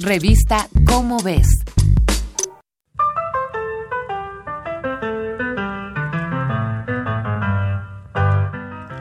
[0.00, 1.46] Revista Cómo ves.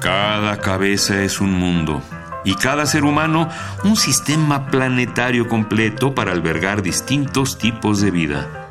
[0.00, 2.00] Cada cabeza es un mundo
[2.44, 3.48] y cada ser humano
[3.82, 8.65] un sistema planetario completo para albergar distintos tipos de vida.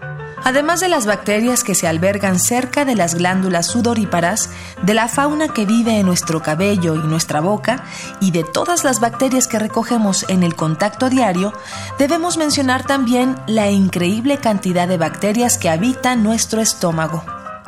[0.45, 4.51] Además de las bacterias que se albergan cerca de las glándulas sudoríparas,
[4.83, 7.83] de la fauna que vive en nuestro cabello y nuestra boca,
[8.21, 11.51] y de todas las bacterias que recogemos en el contacto diario,
[11.97, 17.25] debemos mencionar también la increíble cantidad de bacterias que habitan nuestro estómago.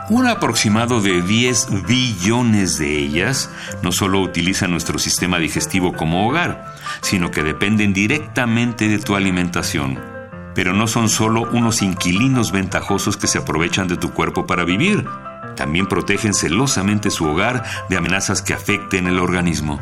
[0.09, 3.49] Un aproximado de 10 billones de ellas
[3.81, 10.16] no solo utilizan nuestro sistema digestivo como hogar, sino que dependen directamente de tu alimentación
[10.57, 15.05] pero no son solo unos inquilinos ventajosos que se aprovechan de tu cuerpo para vivir.
[15.55, 19.79] También protegen celosamente su hogar de amenazas que afecten el organismo.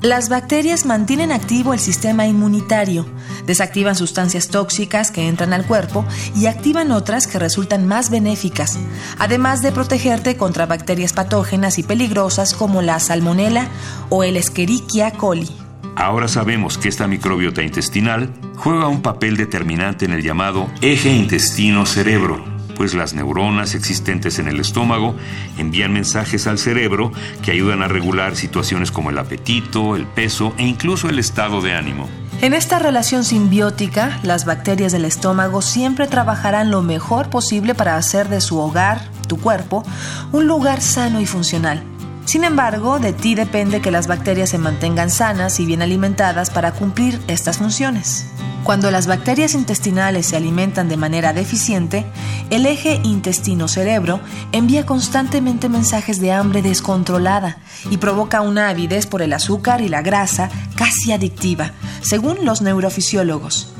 [0.00, 3.04] Las bacterias mantienen activo el sistema inmunitario,
[3.44, 8.78] desactivan sustancias tóxicas que entran al cuerpo y activan otras que resultan más benéficas,
[9.18, 13.68] además de protegerte contra bacterias patógenas y peligrosas como la salmonella
[14.08, 15.61] o el Escherichia coli.
[16.02, 22.44] Ahora sabemos que esta microbiota intestinal juega un papel determinante en el llamado eje intestino-cerebro,
[22.74, 25.14] pues las neuronas existentes en el estómago
[25.58, 27.12] envían mensajes al cerebro
[27.44, 31.74] que ayudan a regular situaciones como el apetito, el peso e incluso el estado de
[31.74, 32.08] ánimo.
[32.40, 38.28] En esta relación simbiótica, las bacterias del estómago siempre trabajarán lo mejor posible para hacer
[38.28, 39.84] de su hogar, tu cuerpo,
[40.32, 41.91] un lugar sano y funcional.
[42.24, 46.72] Sin embargo, de ti depende que las bacterias se mantengan sanas y bien alimentadas para
[46.72, 48.26] cumplir estas funciones.
[48.64, 52.06] Cuando las bacterias intestinales se alimentan de manera deficiente,
[52.50, 54.20] el eje intestino-cerebro
[54.52, 57.58] envía constantemente mensajes de hambre descontrolada
[57.90, 63.74] y provoca una avidez por el azúcar y la grasa casi adictiva, según los neurofisiólogos.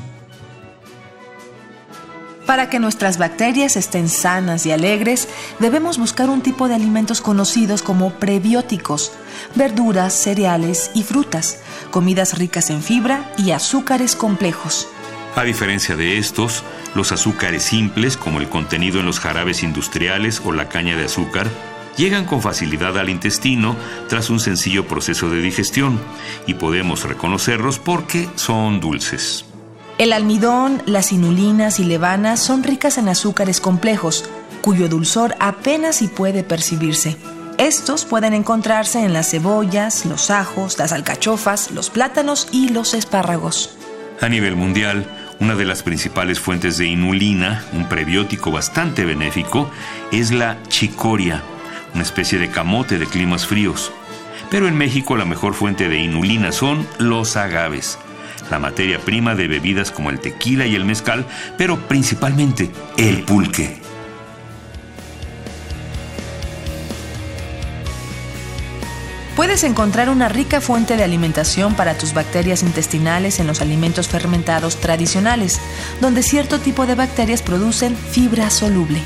[2.45, 7.81] Para que nuestras bacterias estén sanas y alegres, debemos buscar un tipo de alimentos conocidos
[7.81, 9.13] como prebióticos,
[9.55, 11.59] verduras, cereales y frutas,
[11.89, 14.89] comidas ricas en fibra y azúcares complejos.
[15.35, 16.63] A diferencia de estos,
[16.95, 21.47] los azúcares simples, como el contenido en los jarabes industriales o la caña de azúcar,
[21.95, 23.75] llegan con facilidad al intestino
[24.09, 25.99] tras un sencillo proceso de digestión
[26.45, 29.45] y podemos reconocerlos porque son dulces.
[29.99, 34.27] El almidón, las inulinas y levanas son ricas en azúcares complejos,
[34.61, 37.15] cuyo dulzor apenas si puede percibirse.
[37.59, 43.77] Estos pueden encontrarse en las cebollas, los ajos, las alcachofas, los plátanos y los espárragos.
[44.19, 45.05] A nivel mundial,
[45.39, 49.69] una de las principales fuentes de inulina, un prebiótico bastante benéfico,
[50.11, 51.43] es la chicoria,
[51.93, 53.91] una especie de camote de climas fríos.
[54.49, 57.99] Pero en México la mejor fuente de inulina son los agaves
[58.53, 61.25] la materia prima de bebidas como el tequila y el mezcal,
[61.57, 63.81] pero principalmente el pulque.
[69.35, 74.75] Puedes encontrar una rica fuente de alimentación para tus bacterias intestinales en los alimentos fermentados
[74.75, 75.59] tradicionales,
[75.99, 78.99] donde cierto tipo de bacterias producen fibra soluble.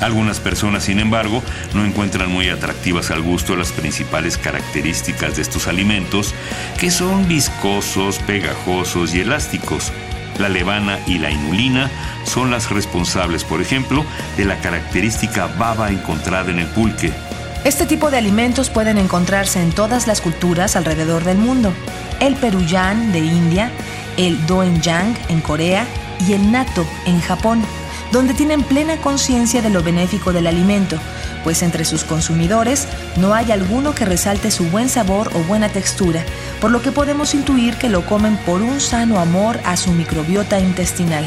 [0.00, 5.66] Algunas personas, sin embargo, no encuentran muy atractivas al gusto las principales características de estos
[5.66, 6.34] alimentos,
[6.78, 9.92] que son viscosos, pegajosos y elásticos.
[10.38, 11.90] La levana y la inulina
[12.24, 14.04] son las responsables, por ejemplo,
[14.36, 17.12] de la característica baba encontrada en el pulque.
[17.64, 21.72] Este tipo de alimentos pueden encontrarse en todas las culturas alrededor del mundo.
[22.20, 23.70] El peruyán de India,
[24.16, 25.86] el doenjang en Corea
[26.28, 27.62] y el natto en Japón
[28.12, 30.98] donde tienen plena conciencia de lo benéfico del alimento,
[31.42, 36.24] pues entre sus consumidores no hay alguno que resalte su buen sabor o buena textura,
[36.60, 40.58] por lo que podemos intuir que lo comen por un sano amor a su microbiota
[40.58, 41.24] intestinal.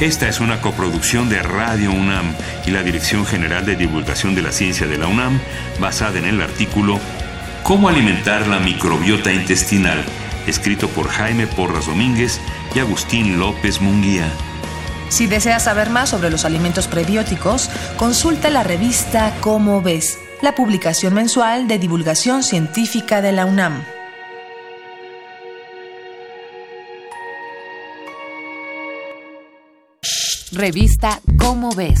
[0.00, 2.34] Esta es una coproducción de Radio UNAM
[2.66, 5.38] y la Dirección General de Divulgación de la Ciencia de la UNAM,
[5.78, 6.98] basada en el artículo
[7.62, 10.02] Cómo alimentar la microbiota intestinal
[10.46, 12.40] escrito por Jaime Porras Domínguez
[12.74, 14.30] y Agustín López Munguía.
[15.08, 21.14] Si deseas saber más sobre los alimentos prebióticos, consulta la revista Cómo ves, la publicación
[21.14, 23.84] mensual de divulgación científica de la UNAM.
[30.52, 32.00] Revista Cómo ves